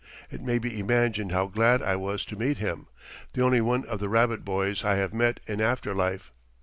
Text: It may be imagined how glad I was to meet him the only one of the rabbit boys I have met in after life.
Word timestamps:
It 0.31 0.41
may 0.41 0.57
be 0.57 0.79
imagined 0.79 1.31
how 1.31 1.45
glad 1.45 1.83
I 1.83 1.95
was 1.95 2.25
to 2.25 2.35
meet 2.35 2.57
him 2.57 2.87
the 3.33 3.43
only 3.43 3.61
one 3.61 3.85
of 3.85 3.99
the 3.99 4.09
rabbit 4.09 4.43
boys 4.43 4.83
I 4.83 4.95
have 4.95 5.13
met 5.13 5.39
in 5.45 5.61
after 5.61 5.93
life. 5.93 6.31